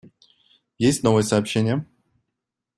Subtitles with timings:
[0.79, 1.85] Есть новые сообщения?